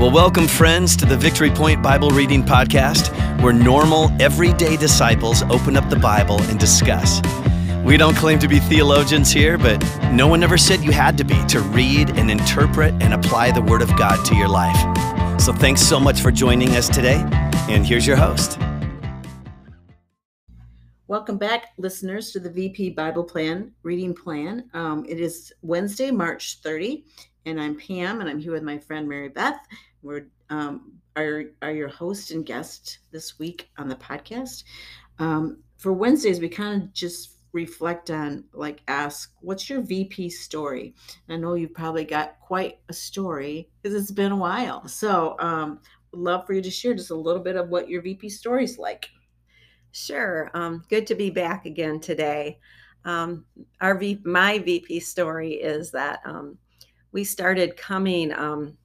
[0.00, 5.76] Well, welcome, friends, to the Victory Point Bible Reading Podcast, where normal, everyday disciples open
[5.76, 7.20] up the Bible and discuss.
[7.84, 9.78] We don't claim to be theologians here, but
[10.10, 13.60] no one ever said you had to be to read and interpret and apply the
[13.60, 15.38] Word of God to your life.
[15.38, 17.22] So thanks so much for joining us today,
[17.68, 18.58] and here's your host.
[21.08, 24.70] Welcome back, listeners, to the VP Bible Plan reading plan.
[24.72, 27.04] Um, it is Wednesday, March 30,
[27.44, 29.60] and I'm Pam, and I'm here with my friend Mary Beth.
[30.02, 34.64] We're um, are, are your host and guest this week on the podcast.
[35.18, 40.94] Um, for Wednesdays, we kind of just reflect on like ask what's your vp story?
[41.28, 44.86] I know you've probably got quite a story because it's been a while.
[44.86, 45.80] So um
[46.12, 48.78] love for you to share just a little bit of what your vp story is
[48.78, 49.08] like.
[49.90, 52.60] Sure um good to be back again today.
[53.04, 53.44] Um
[53.80, 56.56] our v my vp story is that um
[57.10, 58.76] we started coming um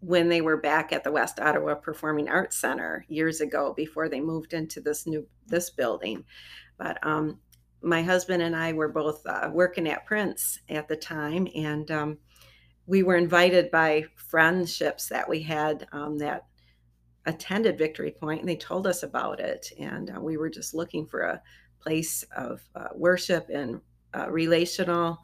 [0.00, 4.20] when they were back at the West Ottawa Performing Arts Center years ago before they
[4.20, 6.24] moved into this new this building.
[6.78, 7.40] But um,
[7.82, 12.18] my husband and I were both uh, working at Prince at the time, and um,
[12.86, 16.46] we were invited by friendships that we had um, that
[17.26, 19.70] attended Victory Point, and they told us about it.
[19.78, 21.42] And uh, we were just looking for a
[21.80, 23.80] place of uh, worship and
[24.16, 25.18] uh, relational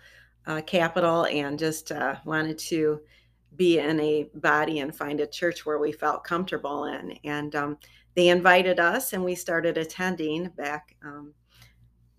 [0.47, 3.01] uh, capital, and just uh, wanted to
[3.57, 7.19] be in a body and find a church where we felt comfortable in.
[7.25, 7.79] And um,
[8.15, 11.35] they invited us, and we started attending back um,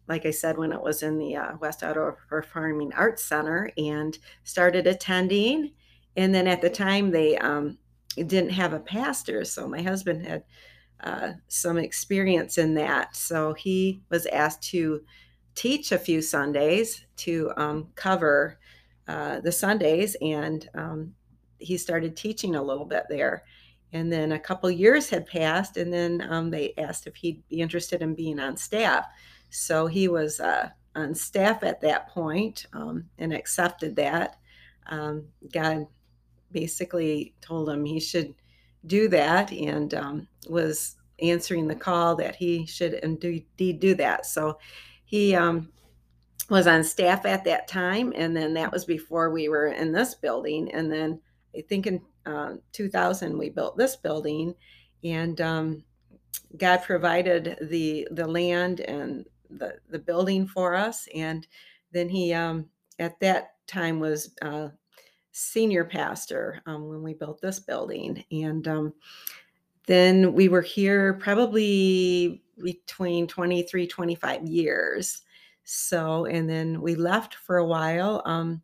[0.07, 4.17] like I said, when it was in the uh, West Ottawa Performing Arts Center and
[4.43, 5.73] started attending.
[6.15, 7.77] And then at the time, they um,
[8.15, 9.43] didn't have a pastor.
[9.45, 10.43] So my husband had
[11.03, 13.15] uh, some experience in that.
[13.15, 15.01] So he was asked to
[15.55, 18.59] teach a few Sundays to um, cover
[19.07, 20.15] uh, the Sundays.
[20.21, 21.14] And um,
[21.59, 23.43] he started teaching a little bit there.
[23.93, 27.61] And then a couple years had passed, and then um, they asked if he'd be
[27.61, 29.05] interested in being on staff.
[29.51, 34.37] So he was uh, on staff at that point, um, and accepted that.
[34.87, 35.87] Um, God
[36.51, 38.33] basically told him he should
[38.87, 44.25] do that and um, was answering the call that he should indeed do that.
[44.25, 44.57] So
[45.05, 45.69] he um,
[46.49, 50.15] was on staff at that time, and then that was before we were in this
[50.15, 50.71] building.
[50.73, 51.19] And then
[51.57, 54.55] I think in uh, 2000 we built this building,
[55.03, 55.83] and um,
[56.57, 61.47] God provided the the land and the the building for us, and
[61.91, 64.69] then he um, at that time was uh,
[65.31, 68.93] senior pastor um, when we built this building, and um,
[69.87, 75.21] then we were here probably between 23 25 years.
[75.63, 78.21] So and then we left for a while.
[78.25, 78.61] Um,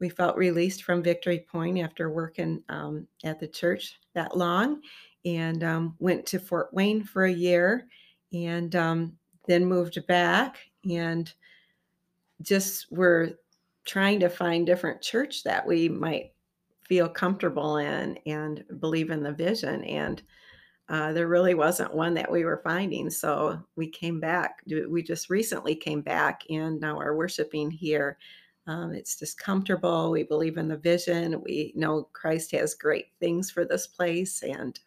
[0.00, 4.80] we felt released from victory point after working um, at the church that long
[5.24, 7.86] and um, went to fort wayne for a year
[8.32, 9.12] and um,
[9.46, 10.58] then moved back
[10.88, 11.32] and
[12.42, 13.30] just were
[13.84, 16.32] trying to find different church that we might
[16.84, 20.22] feel comfortable in and believe in the vision and
[20.88, 23.10] uh, there really wasn't one that we were finding.
[23.10, 28.18] So we came back we just recently came back and now are worshiping here
[28.66, 33.50] um, it's just comfortable we believe in the vision we know christ has great things
[33.50, 34.80] for this place and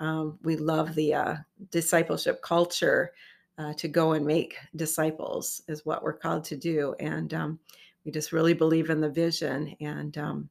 [0.00, 1.36] um, we love the uh,
[1.70, 3.12] discipleship culture
[3.58, 6.94] uh, to go and make disciples is what we're called to do.
[6.98, 7.58] And um,
[8.04, 9.74] we just really believe in the vision.
[9.80, 10.48] And um,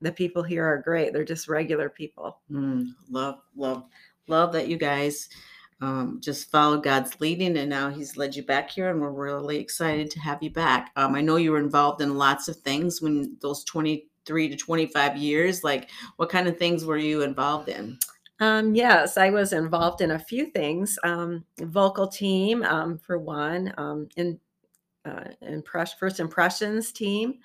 [0.00, 1.12] the people here are great.
[1.12, 2.40] They're just regular people.
[2.50, 3.84] Mm, love, love,
[4.28, 5.28] love that you guys
[5.80, 9.58] um, just followed God's leading, and now He's led you back here, and we're really
[9.58, 10.90] excited to have you back.
[10.96, 15.16] Um, I know you were involved in lots of things when those 23 to 25
[15.16, 15.62] years.
[15.62, 17.98] Like, what kind of things were you involved in?
[18.40, 20.98] Um, yes, I was involved in a few things.
[21.02, 24.38] Um, vocal team, um, for one, um, in
[25.04, 27.38] uh, impress, first impressions team,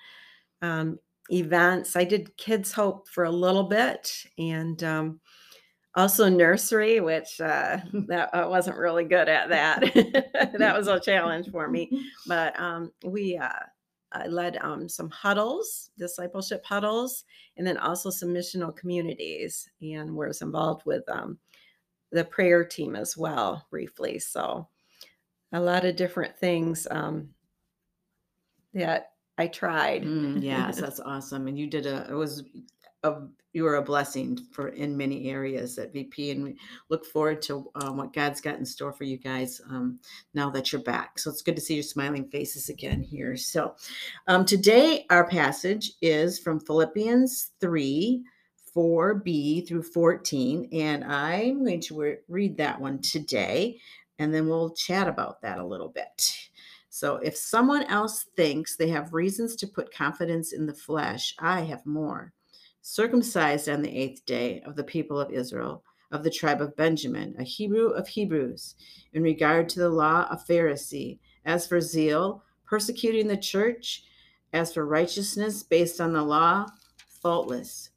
[0.60, 0.98] um,
[1.30, 1.96] events.
[1.96, 4.82] I did Kids Hope for a little bit, and
[5.96, 9.80] also nursery, which uh, that I wasn't really good at that.
[10.58, 11.90] that was a challenge for me,
[12.26, 13.50] but um, we uh,
[14.12, 17.24] I led um, some huddles, discipleship huddles,
[17.56, 21.38] and then also some missional communities, and was involved with um,
[22.12, 24.18] the prayer team as well, briefly.
[24.18, 24.68] So,
[25.52, 27.28] a lot of different things um,
[28.72, 30.04] that I tried.
[30.04, 31.48] Mm, yes, that's awesome.
[31.48, 32.06] And you did a.
[32.08, 32.44] It was
[33.04, 33.22] a
[33.52, 36.56] you are a blessing for in many areas at VP, and we
[36.88, 40.00] look forward to um, what God's got in store for you guys um,
[40.34, 41.20] now that you're back.
[41.20, 43.36] So it's good to see your smiling faces again here.
[43.36, 43.76] So
[44.26, 48.24] um, today our passage is from Philippians three,
[48.74, 53.78] 4b through 14, and I'm going to re- read that one today,
[54.18, 56.48] and then we'll chat about that a little bit.
[56.88, 61.62] So, if someone else thinks they have reasons to put confidence in the flesh, I
[61.62, 62.32] have more.
[62.86, 65.82] Circumcised on the eighth day of the people of Israel,
[66.12, 68.74] of the tribe of Benjamin, a Hebrew of Hebrews,
[69.14, 71.18] in regard to the law, a Pharisee.
[71.46, 74.04] As for zeal, persecuting the church,
[74.52, 76.66] as for righteousness based on the law,
[77.08, 77.88] faultless.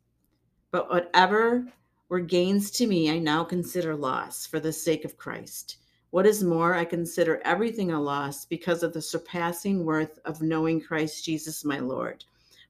[0.71, 1.65] But whatever
[2.07, 5.79] were gains to me, I now consider loss for the sake of Christ.
[6.11, 10.79] What is more, I consider everything a loss because of the surpassing worth of knowing
[10.79, 12.23] Christ Jesus my Lord,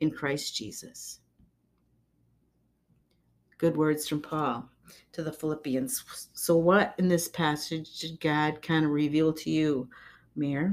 [0.00, 1.20] in Christ Jesus.
[3.58, 4.68] Good words from Paul
[5.12, 6.04] to the Philippians.
[6.32, 9.88] So, what in this passage did God kind of reveal to you,
[10.34, 10.70] Mary?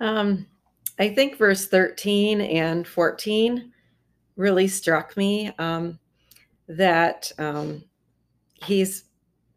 [0.00, 0.46] Um,
[0.98, 3.72] I think verse 13 and 14
[4.36, 5.98] really struck me um,
[6.68, 7.84] that um,
[8.54, 9.04] he's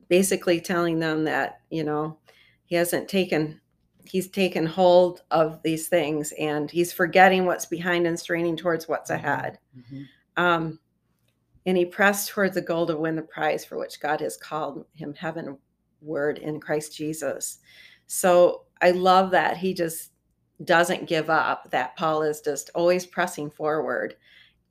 [0.09, 2.17] basically telling them that, you know,
[2.65, 3.61] he hasn't taken
[4.07, 9.12] he's taken hold of these things and he's forgetting what's behind and straining towards what's
[9.12, 9.25] Mm-hmm.
[9.25, 9.59] ahead.
[10.38, 10.80] Um,
[11.65, 14.86] and he pressed towards the goal to win the prize for which God has called
[14.94, 17.59] him heavenward in Christ Jesus.
[18.07, 20.12] So I love that he just
[20.63, 24.15] doesn't give up, that Paul is just always pressing forward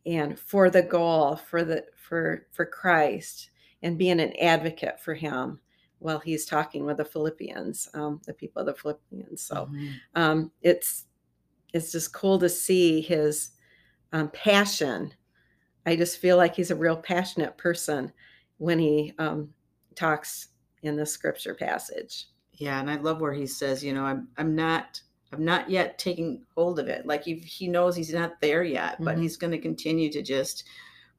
[0.06, 3.50] and for the goal, for the for for Christ
[3.82, 5.60] and being an advocate for him
[5.98, 9.42] while he's talking with the Philippians, um, the people of the Philippians.
[9.42, 10.00] So Mhm.
[10.14, 11.06] um, it's
[11.72, 13.50] it's just cool to see his
[14.12, 15.12] um, passion.
[15.86, 18.12] I just feel like he's a real passionate person
[18.58, 19.52] when he um,
[19.94, 20.48] talks
[20.82, 22.26] in the scripture passage.
[22.54, 25.00] Yeah, and I love where he says, you know, I'm I'm not
[25.32, 27.06] I'm not yet taking hold of it.
[27.06, 29.22] Like he he knows he's not there yet, but Mhm.
[29.22, 30.64] he's going to continue to just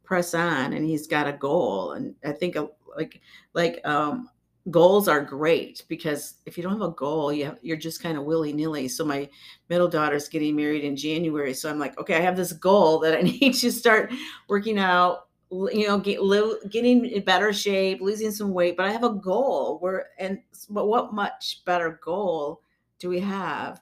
[0.03, 1.91] press on, and he's got a goal.
[1.93, 3.21] And I think uh, like
[3.53, 4.29] like um,
[4.69, 8.17] goals are great because if you don't have a goal, you have, you're just kind
[8.17, 8.87] of willy nilly.
[8.87, 9.29] So my
[9.69, 13.17] middle daughter's getting married in January, so I'm like, okay, I have this goal that
[13.17, 14.11] I need to start
[14.49, 18.91] working out you know get li- getting in better shape losing some weight but i
[18.91, 20.39] have a goal where and
[20.69, 22.61] but what much better goal
[22.99, 23.79] do we have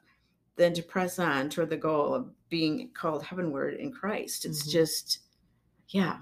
[0.58, 4.72] than to press on toward the goal of being called heavenward in christ it's Mhm.
[4.72, 5.20] just
[5.90, 6.20] yeah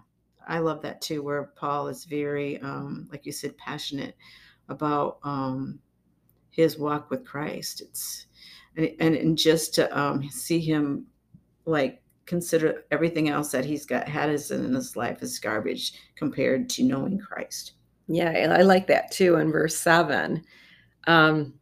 [0.48, 4.16] i love that too where paul is very um like you said passionate
[4.70, 5.80] about um
[6.52, 8.28] his walk with christ it's
[8.76, 11.06] and, and, just to um see him
[11.66, 16.70] like consider everything else that he's got had as in his life as garbage compared
[16.70, 17.74] to knowing Christ.
[18.08, 20.44] Yeah, and I like that too in verse seven.
[21.08, 21.54] Um,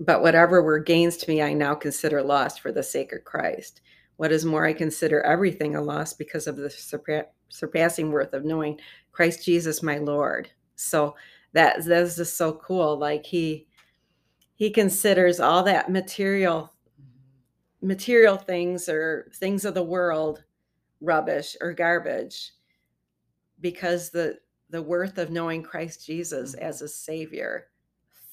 [0.00, 3.80] but whatever were gains to me, I now consider lost for the sake of Christ.
[4.16, 8.44] What is more, I consider everything a loss because of the surpa- surpassing worth of
[8.44, 8.78] knowing
[9.12, 10.50] Christ Jesus, my Lord.
[10.76, 11.14] So
[11.56, 12.96] that that's just so cool.
[12.98, 13.66] Like he
[14.54, 16.72] he considers all that material
[17.82, 20.44] material things or things of the world
[21.00, 22.52] rubbish or garbage
[23.60, 24.38] because the
[24.70, 26.58] the worth of knowing Christ Jesus Mhm.
[26.60, 27.68] as a savior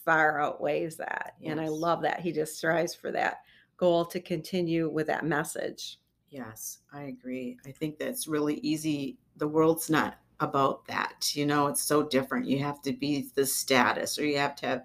[0.06, 3.44] far outweighs that and I love that he just strives for that
[3.78, 6.00] goal to continue with that message
[6.30, 7.60] Yes, I agree.
[7.66, 9.20] I think that's really easy.
[9.38, 11.36] The world's not about that.
[11.36, 12.48] You know, it's so different.
[12.48, 14.84] You have to be the status or you have to have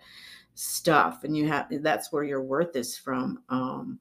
[0.55, 3.43] stuff and you have that's where your worth is from.
[3.49, 3.99] Um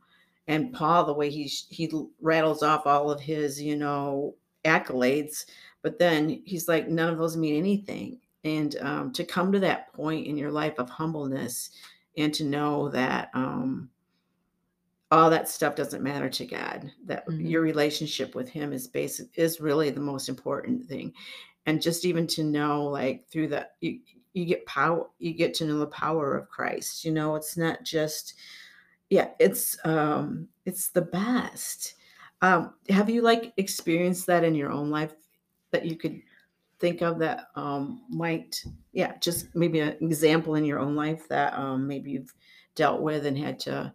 [0.47, 4.35] and Paul the way he he rattles off all of his, you know,
[4.65, 5.45] accolades,
[5.81, 8.19] but then he's like none of those mean anything.
[8.43, 11.71] And um to come to that point in your life of humbleness
[12.17, 13.89] and to know that um
[15.11, 16.91] all that stuff doesn't matter to God.
[17.05, 17.47] That Mhm.
[17.47, 21.13] your relationship with Him is basic is really the most important thing,
[21.65, 24.01] and just even to know, like through the you,
[24.33, 27.83] you get power you get to know the power of christ you know it's not
[27.83, 28.35] just
[29.09, 31.95] yeah it's um it's the best
[32.41, 35.13] um have you like experienced that in your own life
[35.71, 36.21] that you could
[36.79, 41.53] think of that um might yeah just maybe an example in your own life that
[41.53, 42.35] um maybe you've
[42.75, 43.93] dealt with and had to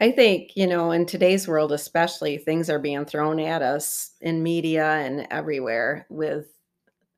[0.00, 4.42] I think, you know, in today's world, especially, things are being thrown at us in
[4.42, 6.46] media and everywhere with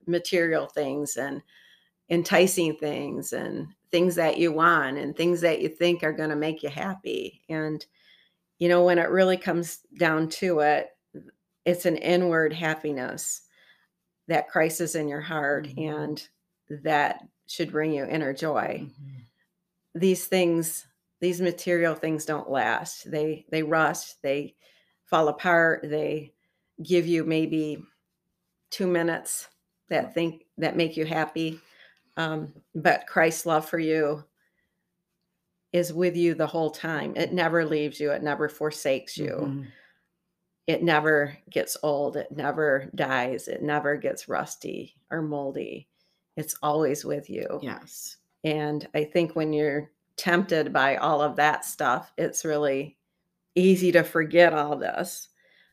[0.06, 1.42] material things and
[2.10, 6.36] enticing things and things that you want and things that you think are going to
[6.36, 7.42] make you happy.
[7.48, 7.84] And,
[8.58, 10.90] you know, when it really comes down to it,
[11.64, 13.42] it's an inward happiness
[14.28, 15.88] that Christ is in your heart Mhm.
[15.94, 16.28] and
[16.84, 18.86] that should bring you inner joy.
[18.86, 19.26] Mhm.
[19.94, 20.86] These things,
[21.22, 23.10] these material things don't last.
[23.10, 24.56] They they rust, they
[25.06, 26.34] fall apart, they
[26.82, 27.84] give you maybe
[28.70, 29.48] 2 minutes
[29.90, 31.60] that think that make you happy.
[32.16, 34.24] Um, but Christ's love for you
[35.72, 37.14] is with you the whole time.
[37.16, 39.52] It never leaves you, it never forsakes you.
[39.52, 39.72] Mhm.
[40.66, 45.88] It never gets old, it never dies, it never gets rusty or moldy.
[46.36, 47.62] It's always with you.
[47.62, 52.98] yes And I think when you're tempted by all of that stuff, it's really
[53.54, 55.28] easy to forget all this.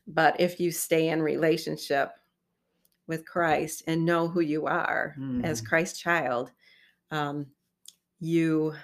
[0.06, 2.10] But if you stay in relationship
[3.06, 5.66] with Christ and know who you are as Mm.
[5.66, 6.50] Christ's child,
[7.10, 7.46] um,
[8.20, 8.74] you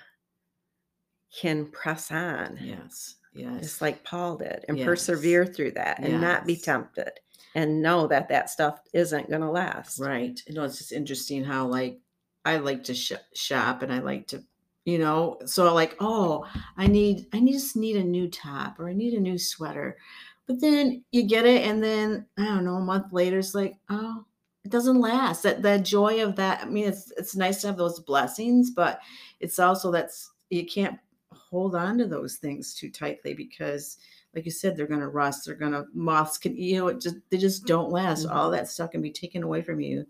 [1.40, 4.86] can press on, yes yes just like Paul did, and Yes.
[4.86, 7.10] persevere through that and not be tempted
[7.54, 9.98] and know that that stuff isn't going to last.
[9.98, 10.40] Right.
[10.46, 12.00] You know, it's just interesting how like
[12.46, 14.42] I like to sh- shop and I like to,
[14.86, 16.46] you know, so like, oh,
[16.78, 19.98] I need, I just need a new top or I need a new sweater.
[20.46, 23.78] But then you get it, and then I don't know, a month later, it's like,
[23.90, 24.24] oh,
[24.64, 25.42] it doesn't last.
[25.42, 26.62] That that joy of that.
[26.62, 29.00] I mean, it's it's nice to have those blessings, but
[29.40, 30.98] it's also that's you can't
[31.32, 33.98] hold on to those things too tightly because
[34.34, 37.38] like you said, they're gonna rust, they're gonna moths can, you know, it just they
[37.38, 38.26] just don't last.
[38.26, 38.32] Mhm.
[38.34, 40.06] All that stuff can be taken away from you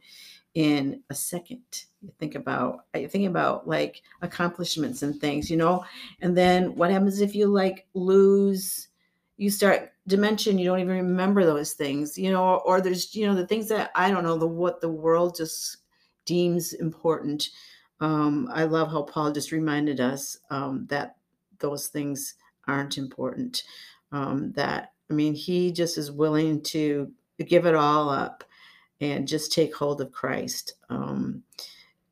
[0.56, 1.84] in a second.
[2.00, 5.84] You think about I think about like accomplishments and things, you know,
[6.22, 8.88] and then what happens if you like lose
[9.36, 13.34] you start dementia, you don't even remember those things, you know, or there's, you know,
[13.34, 15.76] the things that I don't know, the what the world just
[16.25, 17.50] deems important.
[18.00, 21.16] Um, I love how Paul just reminded us um, that
[21.58, 22.34] those things
[22.66, 23.62] aren't important.
[24.10, 27.12] Um, that I mean, he just is willing to
[27.46, 28.42] give it all up
[29.00, 30.75] and just take hold of Christ.
[30.88, 31.43] Um,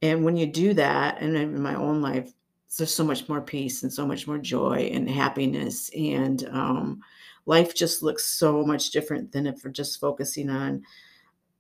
[0.03, 2.33] and when you do that, and in my own life,
[2.77, 5.91] there's so much more peace and so much more joy and happiness.
[5.97, 7.01] And um,
[7.47, 10.85] life just looks so much different than if we're just focusing on,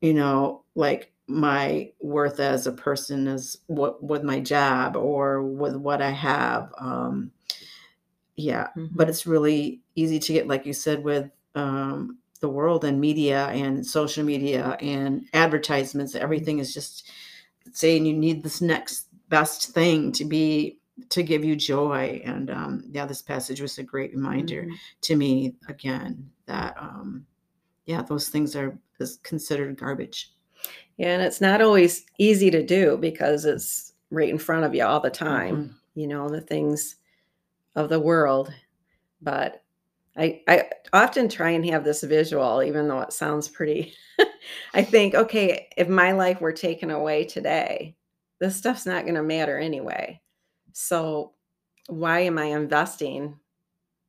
[0.01, 5.77] you know, like my worth as a person as what with my job or with
[5.77, 6.73] what I have.
[6.79, 7.33] Um,
[8.37, 9.09] yeah, but Mhm.
[9.09, 13.87] it's really easy to get, like you said, with um, the world and media and
[13.87, 16.15] social media and advertisements.
[16.15, 17.09] Everything is just
[17.73, 22.21] saying you need this next best thing to be to give you joy.
[22.23, 24.75] And um, yeah, this passage was a great reminder Mhm.
[25.01, 27.25] to me again that um,
[27.87, 30.31] yeah, those things are is considered garbage.
[30.99, 34.85] Yeah, and it's not always easy to do because it's right in front of you
[34.85, 35.75] all the time, Mhm.
[35.95, 36.97] you know, the things
[37.75, 38.53] of the world.
[39.23, 39.64] But
[40.17, 43.95] I I often try and have this visual, even though it sounds pretty
[44.75, 47.97] I think, okay, if my life were taken away today,
[48.41, 50.21] this stuff's not going to matter anyway.
[50.73, 51.35] So
[51.89, 53.39] why am I investing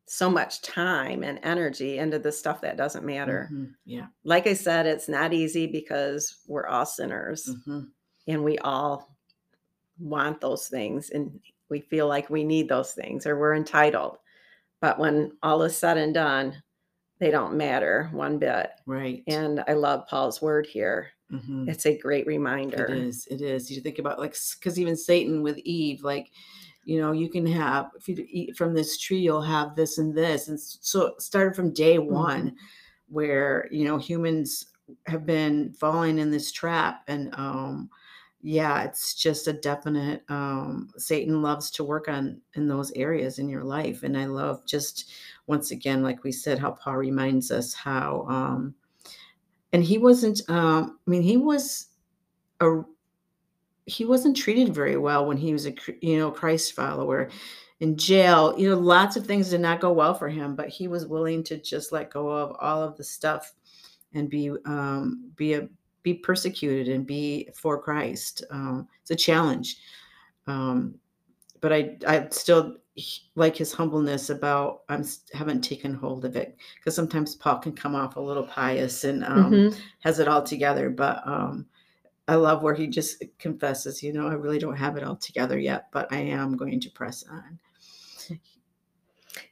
[0.08, 3.50] so much time and energy into the stuff that doesn't matter?
[3.54, 3.74] Mhm.
[3.86, 4.08] Yeah.
[4.24, 7.92] Like I said, it's not easy because we're all sinners Mhm.
[8.28, 9.18] and we all
[10.00, 14.18] want those things and we feel like we need those things or we're entitled.
[14.82, 16.62] But when all is said and done,
[17.20, 18.70] they don't matter one bit.
[18.86, 19.24] Right.
[19.28, 21.12] And I love Paul's word here.
[21.32, 21.68] Mhm.
[21.70, 22.86] It's a great reminder.
[22.86, 23.28] It is.
[23.32, 23.72] It is.
[23.72, 26.30] You think about like because even Satan with Eve, like
[26.84, 30.14] you know, you can have if you eat from this tree, you'll have this and
[30.16, 32.14] this, and so started from day Mm-hmm.
[32.14, 32.56] one,
[33.08, 34.68] where you know humans
[35.08, 37.90] have been falling in this trap, and um,
[38.46, 40.24] yeah, it's just a definite.
[40.30, 44.66] Um, Satan loves to work on in those areas in your life, and I love
[44.66, 45.12] just
[45.48, 48.26] once again, like we said, how Paul reminds us how.
[48.30, 48.76] Um,
[49.76, 51.88] and he wasn't um i mean he was
[52.62, 52.82] a
[53.86, 57.30] he wasn't treated very well when he was a you know christ follower
[57.82, 60.88] in jail you know lots of things did not go well for him but he
[60.88, 63.54] was willing to just let go of all of the stuff
[64.14, 65.68] and be um be a
[66.06, 68.46] be persecuted and be for Christ.
[68.52, 69.78] Um, it's a challenge.
[70.46, 70.96] Um,
[71.62, 72.78] but I, I still
[73.34, 77.96] like his humbleness about I'm haven't taken hold of it because sometimes Paul can come
[77.96, 79.80] off a little pious and um, mm-hmm.
[80.02, 80.92] has it all together.
[80.92, 81.66] But um,
[82.28, 85.58] I love where he just confesses, you know, I really don't have it all together
[85.58, 87.60] yet, but I am going to press on.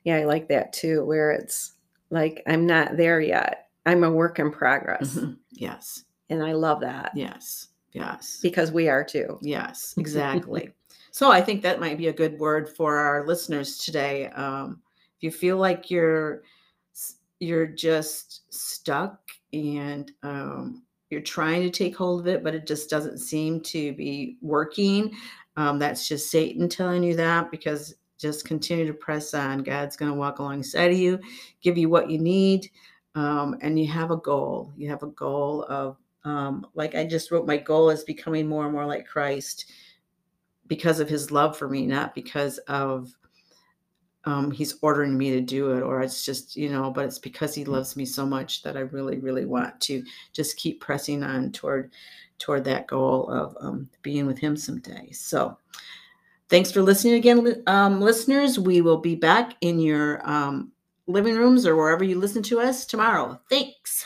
[0.04, 1.74] Yeah, I like that too, where it's
[2.12, 3.70] like I'm not there yet.
[3.86, 5.16] I'm a work in progress.
[5.16, 5.34] Mm-hmm.
[5.52, 6.04] Yes.
[6.34, 7.12] And I love that.
[7.16, 7.68] Yes.
[7.92, 8.40] Yes.
[8.42, 9.38] Because we are too.
[9.42, 10.72] Yes, exactly.
[11.12, 14.28] So I think that might be a good word for our listeners today.
[14.30, 14.82] Um,
[15.18, 16.42] if you feel like you're
[17.40, 19.20] you're just stuck
[19.52, 23.94] and um, you're trying to take hold of it, but it just doesn't seem to
[23.94, 25.14] be working,
[25.58, 29.62] um, that's just Satan telling you that because just continue to press on.
[29.62, 31.20] God's going to walk alongside of you,
[31.62, 32.72] give you what you need,
[33.16, 34.72] um, and you have a goal.
[34.78, 38.64] You have a goal of, um, like I just wrote, my goal is becoming more
[38.66, 39.72] and more like Christ
[40.68, 43.14] because of his love for me, not because of
[44.26, 47.54] um, he's ordering me to do it, or it's just, you know, but it's because
[47.54, 50.02] he loves me so much that I really, really want to
[50.32, 51.92] just keep pressing on toward
[52.40, 55.10] toward that goal of um, being with him someday.
[55.12, 55.58] So
[56.50, 58.58] thanks for listening again, um, listeners.
[58.60, 60.72] We will be back in your um,
[61.08, 63.40] living rooms or wherever you listen to us tomorrow.
[63.50, 64.06] Thanks.